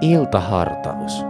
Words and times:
Iltahartaus. 0.00 1.24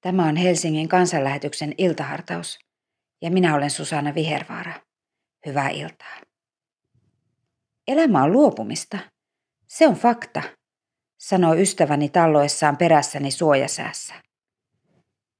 Tämä 0.00 0.26
on 0.26 0.36
Helsingin 0.36 0.88
kansanlähetyksen 0.88 1.74
iltahartaus 1.78 2.58
ja 3.22 3.30
minä 3.30 3.54
olen 3.54 3.70
Susanna 3.70 4.14
Vihervaara. 4.14 4.72
Hyvää 5.46 5.68
iltaa. 5.68 6.16
Elämä 7.88 8.22
on 8.22 8.32
luopumista. 8.32 8.98
Se 9.66 9.88
on 9.88 9.94
fakta, 9.94 10.42
sanoo 11.18 11.54
ystäväni 11.54 12.08
talloessaan 12.08 12.76
perässäni 12.76 13.30
suojasäässä. 13.30 14.14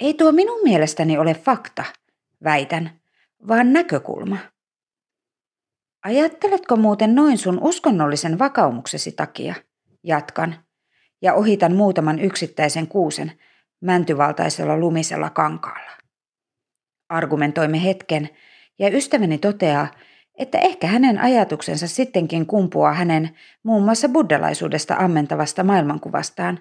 Ei 0.00 0.14
tuo 0.14 0.32
minun 0.32 0.60
mielestäni 0.62 1.18
ole 1.18 1.34
fakta, 1.34 1.84
väitän, 2.44 3.00
vaan 3.48 3.72
näkökulma. 3.72 4.38
Ajatteletko 6.08 6.76
muuten 6.76 7.14
noin 7.14 7.38
sun 7.38 7.58
uskonnollisen 7.62 8.38
vakaumuksesi 8.38 9.12
takia? 9.12 9.54
Jatkan 10.04 10.64
ja 11.22 11.34
ohitan 11.34 11.74
muutaman 11.74 12.18
yksittäisen 12.18 12.86
kuusen 12.86 13.32
mäntyvaltaisella 13.80 14.76
lumisella 14.76 15.30
kankaalla. 15.30 15.90
Argumentoimme 17.08 17.84
hetken 17.84 18.28
ja 18.78 18.88
ystäväni 18.96 19.38
toteaa, 19.38 19.90
että 20.38 20.58
ehkä 20.58 20.86
hänen 20.86 21.18
ajatuksensa 21.18 21.88
sittenkin 21.88 22.46
kumpuaa 22.46 22.92
hänen 22.92 23.36
muun 23.62 23.84
muassa 23.84 24.08
buddhalaisuudesta 24.08 24.94
ammentavasta 24.94 25.64
maailmankuvastaan, 25.64 26.58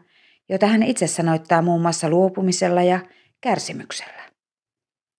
jota 0.50 0.68
hän 0.68 0.84
itse 0.84 1.08
sanoittaa 1.08 1.62
muun 1.62 1.82
muassa 1.82 2.10
luopumisella 2.10 2.84
ja 2.84 3.00
kärsimyksellä. 3.41 4.24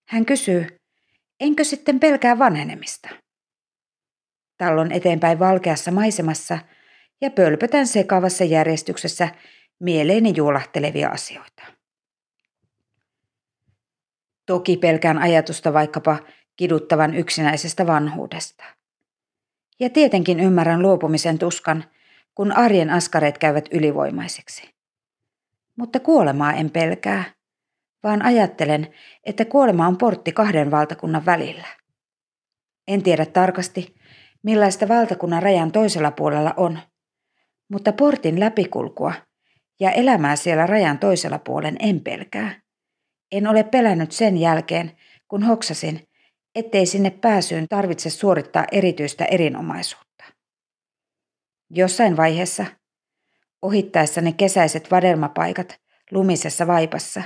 Hän 0.09 0.25
kysyy, 0.25 0.67
enkö 1.39 1.63
sitten 1.63 1.99
pelkää 1.99 2.39
vanhenemista? 2.39 3.09
Tallon 4.59 4.91
eteenpäin 4.91 5.39
valkeassa 5.39 5.91
maisemassa 5.91 6.59
ja 7.21 7.31
pölpötän 7.31 7.87
sekavassa 7.87 8.43
järjestyksessä 8.43 9.29
mieleeni 9.79 10.33
juolahtelevia 10.35 11.09
asioita. 11.09 11.63
Toki 14.45 14.77
pelkään 14.77 15.17
ajatusta 15.17 15.73
vaikkapa 15.73 16.17
kiduttavan 16.55 17.15
yksinäisestä 17.15 17.87
vanhuudesta. 17.87 18.63
Ja 19.79 19.89
tietenkin 19.89 20.39
ymmärrän 20.39 20.81
luopumisen 20.81 21.39
tuskan, 21.39 21.83
kun 22.35 22.51
arjen 22.51 22.89
askareet 22.89 23.37
käyvät 23.37 23.65
ylivoimaiseksi. 23.71 24.69
Mutta 25.75 25.99
kuolemaa 25.99 26.53
en 26.53 26.69
pelkää, 26.69 27.23
vaan 28.03 28.21
ajattelen, 28.21 28.93
että 29.23 29.45
kuolema 29.45 29.87
on 29.87 29.97
portti 29.97 30.31
kahden 30.31 30.71
valtakunnan 30.71 31.25
välillä. 31.25 31.67
En 32.87 33.03
tiedä 33.03 33.25
tarkasti, 33.25 33.98
millaista 34.43 34.87
valtakunnan 34.87 35.43
rajan 35.43 35.71
toisella 35.71 36.11
puolella 36.11 36.53
on, 36.57 36.79
mutta 37.71 37.93
portin 37.93 38.39
läpikulkua 38.39 39.13
ja 39.79 39.91
elämää 39.91 40.35
siellä 40.35 40.67
rajan 40.67 40.99
toisella 40.99 41.39
puolen 41.39 41.75
en 41.79 42.01
pelkää. 42.01 42.61
En 43.31 43.47
ole 43.47 43.63
pelännyt 43.63 44.11
sen 44.11 44.37
jälkeen, 44.37 44.91
kun 45.27 45.43
hoksasin, 45.43 46.07
ettei 46.55 46.85
sinne 46.85 47.09
pääsyyn 47.09 47.67
tarvitse 47.69 48.09
suorittaa 48.09 48.65
erityistä 48.71 49.25
erinomaisuutta. 49.25 50.23
Jossain 51.69 52.17
vaiheessa, 52.17 52.65
ohittaessani 53.61 54.33
kesäiset 54.33 54.91
vadelmapaikat 54.91 55.79
lumisessa 56.11 56.67
vaipassa, 56.67 57.23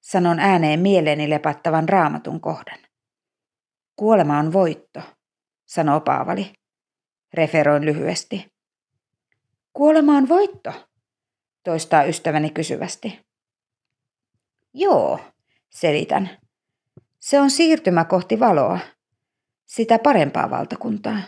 sanon 0.00 0.38
ääneen 0.38 0.80
mieleeni 0.80 1.30
lepattavan 1.30 1.88
raamatun 1.88 2.40
kohdan. 2.40 2.78
Kuolema 3.96 4.38
on 4.38 4.52
voitto, 4.52 5.00
sanoo 5.74 6.00
Paavali. 6.00 6.52
Referoin 7.34 7.84
lyhyesti. 7.84 8.52
Kuolema 9.72 10.16
on 10.16 10.28
voitto, 10.28 10.72
toistaa 11.64 12.04
ystäväni 12.04 12.50
kysyvästi. 12.50 13.20
Joo, 14.74 15.20
selitän. 15.70 16.30
Se 17.20 17.40
on 17.40 17.50
siirtymä 17.50 18.04
kohti 18.04 18.40
valoa, 18.40 18.78
sitä 19.66 19.98
parempaa 19.98 20.50
valtakuntaa. 20.50 21.18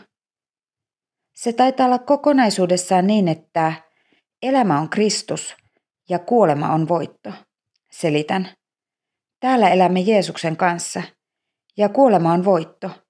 Se 1.34 1.52
taitaa 1.52 1.86
olla 1.86 1.98
kokonaisuudessaan 1.98 3.06
niin, 3.06 3.28
että 3.28 3.72
elämä 4.42 4.80
on 4.80 4.88
Kristus 4.88 5.56
ja 6.08 6.18
kuolema 6.18 6.72
on 6.72 6.88
voitto. 6.88 7.32
Selitän. 7.90 8.48
Täällä 9.40 9.68
elämme 9.68 10.00
Jeesuksen 10.00 10.56
kanssa 10.56 11.02
ja 11.76 11.88
kuolema 11.88 12.32
on 12.32 12.44
voitto. 12.44 13.05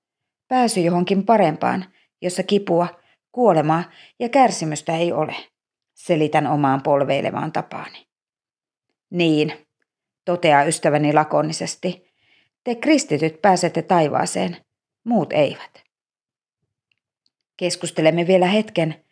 Pääsy 0.48 0.80
johonkin 0.80 1.26
parempaan, 1.26 1.84
jossa 2.22 2.42
kipua, 2.42 2.88
kuolemaa 3.32 3.84
ja 4.18 4.28
kärsimystä 4.28 4.96
ei 4.96 5.12
ole. 5.12 5.36
Selitän 5.94 6.46
omaan 6.46 6.82
polveilevaan 6.82 7.52
tapaani. 7.52 8.06
Niin, 9.10 9.52
toteaa 10.24 10.64
ystäväni 10.64 11.12
lakonisesti 11.12 12.06
te 12.66 12.74
kristityt 12.74 13.42
pääsette 13.42 13.82
taivaaseen, 13.82 14.56
muut 15.04 15.32
eivät. 15.32 15.82
Keskustelemme 17.56 18.26
vielä 18.26 18.46
hetken, 18.46 19.04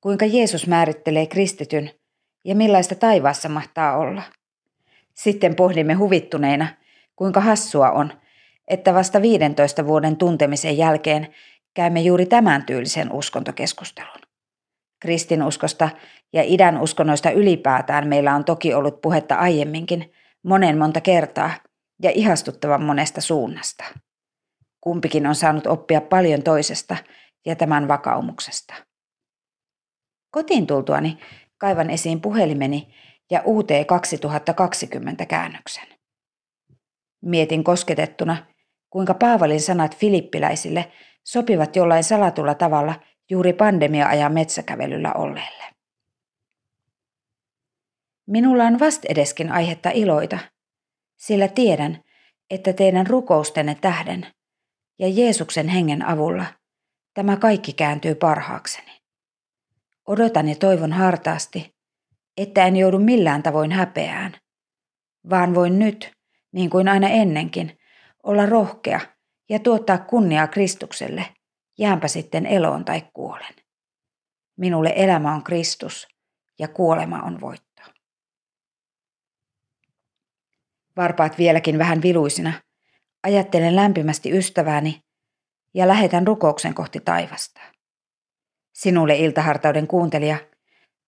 kuinka 0.00 0.26
Jeesus 0.26 0.66
määrittelee 0.66 1.26
kristityn 1.26 1.90
ja 2.44 2.54
millaista 2.54 2.94
taivaassa 2.94 3.48
mahtaa 3.48 3.96
olla. 3.96 4.22
Sitten 5.14 5.54
pohdimme 5.56 5.94
huvittuneina, 5.94 6.66
kuinka 7.16 7.40
hassua 7.40 7.90
on, 7.90 8.12
että 8.72 8.94
vasta 8.94 9.22
15 9.22 9.86
vuoden 9.86 10.16
tuntemisen 10.16 10.76
jälkeen 10.76 11.34
käymme 11.74 12.00
juuri 12.00 12.26
tämän 12.26 12.66
tyylisen 12.66 13.12
uskontokeskustelun. 13.12 14.18
Kristinuskosta 15.02 15.90
ja 16.32 16.42
idän 16.42 16.80
uskonnoista 16.80 17.30
ylipäätään 17.30 18.08
meillä 18.08 18.34
on 18.34 18.44
toki 18.44 18.74
ollut 18.74 19.00
puhetta 19.00 19.34
aiemminkin, 19.34 20.12
monen 20.44 20.78
monta 20.78 21.00
kertaa– 21.00 21.50
ja 22.02 22.10
ihastuttavan 22.14 22.82
monesta 22.82 23.20
suunnasta. 23.20 23.84
Kumpikin 24.80 25.26
on 25.26 25.34
saanut 25.34 25.66
oppia 25.66 26.00
paljon 26.00 26.42
toisesta 26.42 26.96
ja 27.46 27.56
tämän 27.56 27.88
vakaumuksesta. 27.88 28.74
Kotiin 30.30 30.66
tultuani 30.66 31.18
kaivan 31.58 31.90
esiin 31.90 32.20
puhelimeni 32.20 32.94
ja 33.30 33.42
UT 33.46 33.68
2020 33.86 35.26
käännöksen. 35.26 35.86
Mietin 37.24 37.64
kosketettuna, 37.64 38.46
kuinka 38.92 39.14
Paavalin 39.14 39.60
sanat 39.60 39.96
filippiläisille 39.96 40.92
sopivat 41.24 41.76
jollain 41.76 42.04
salatulla 42.04 42.54
tavalla 42.54 42.94
juuri 43.30 43.52
pandemia-ajan 43.52 44.32
metsäkävelyllä 44.32 45.12
olleelle. 45.12 45.64
Minulla 48.26 48.64
on 48.64 48.80
vastedeskin 48.80 49.52
aihetta 49.52 49.90
iloita, 49.90 50.38
sillä 51.16 51.48
tiedän, 51.48 52.02
että 52.50 52.72
teidän 52.72 53.06
rukoustenne 53.06 53.74
tähden 53.74 54.26
ja 54.98 55.08
Jeesuksen 55.08 55.68
hengen 55.68 56.06
avulla 56.06 56.44
tämä 57.14 57.36
kaikki 57.36 57.72
kääntyy 57.72 58.14
parhaakseni. 58.14 58.92
Odotan 60.08 60.48
ja 60.48 60.54
toivon 60.54 60.92
hartaasti, 60.92 61.74
että 62.36 62.66
en 62.66 62.76
joudu 62.76 62.98
millään 62.98 63.42
tavoin 63.42 63.72
häpeään, 63.72 64.36
vaan 65.30 65.54
voin 65.54 65.78
nyt, 65.78 66.12
niin 66.52 66.70
kuin 66.70 66.88
aina 66.88 67.08
ennenkin, 67.08 67.78
olla 68.22 68.46
rohkea 68.46 69.00
ja 69.48 69.58
tuottaa 69.58 69.98
kunniaa 69.98 70.46
Kristukselle, 70.46 71.26
jäänpä 71.78 72.08
sitten 72.08 72.46
eloon 72.46 72.84
tai 72.84 73.02
kuolen. 73.12 73.54
Minulle 74.56 74.92
elämä 74.96 75.34
on 75.34 75.44
Kristus 75.44 76.08
ja 76.58 76.68
kuolema 76.68 77.22
on 77.22 77.40
voitto. 77.40 77.72
varpaat 80.96 81.38
vieläkin 81.38 81.78
vähän 81.78 82.02
viluisina, 82.02 82.52
ajattelen 83.22 83.76
lämpimästi 83.76 84.38
ystävääni 84.38 85.02
ja 85.74 85.88
lähetän 85.88 86.26
rukouksen 86.26 86.74
kohti 86.74 87.00
taivasta. 87.00 87.60
Sinulle 88.72 89.16
iltahartauden 89.16 89.86
kuuntelija, 89.86 90.36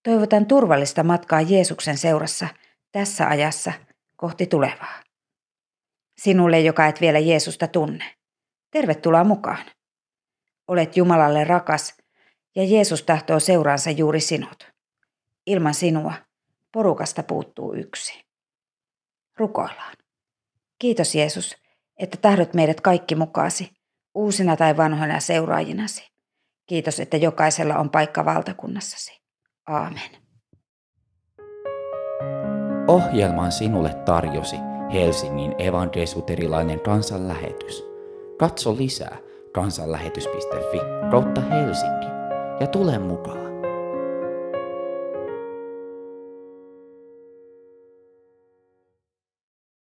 toivotan 0.02 0.46
turvallista 0.46 1.02
matkaa 1.02 1.40
Jeesuksen 1.40 1.98
seurassa 1.98 2.48
tässä 2.92 3.28
ajassa 3.28 3.72
kohti 4.16 4.46
tulevaa. 4.46 5.03
Sinulle, 6.18 6.60
joka 6.60 6.86
et 6.86 7.00
vielä 7.00 7.18
Jeesusta 7.18 7.68
tunne, 7.68 8.14
tervetuloa 8.70 9.24
mukaan. 9.24 9.66
Olet 10.68 10.96
Jumalalle 10.96 11.44
rakas 11.44 11.96
ja 12.56 12.64
Jeesus 12.64 13.02
tahtoo 13.02 13.40
seuraansa 13.40 13.90
juuri 13.90 14.20
sinut. 14.20 14.70
Ilman 15.46 15.74
sinua 15.74 16.12
porukasta 16.72 17.22
puuttuu 17.22 17.74
yksi. 17.74 18.24
Rukoillaan. 19.38 19.96
Kiitos 20.78 21.14
Jeesus, 21.14 21.56
että 21.96 22.18
tahdot 22.22 22.54
meidät 22.54 22.80
kaikki 22.80 23.14
mukaasi, 23.14 23.70
uusina 24.14 24.56
tai 24.56 24.76
vanhoina 24.76 25.20
seuraajinasi. 25.20 26.10
Kiitos, 26.66 27.00
että 27.00 27.16
jokaisella 27.16 27.76
on 27.76 27.90
paikka 27.90 28.24
valtakunnassasi. 28.24 29.20
Aamen. 29.66 30.10
Ohjelman 32.88 33.52
sinulle 33.52 33.94
tarjosi 33.94 34.56
Helsingin 34.92 35.54
evankelisuterilainen 35.58 36.80
kansanlähetys. 36.80 37.84
Katso 38.38 38.76
lisää 38.76 39.16
kansanlähetys.fi 39.52 40.78
kautta 41.10 41.40
Helsinki 41.40 42.06
ja 42.60 42.66
tule 42.66 42.98
mukaan. 42.98 43.43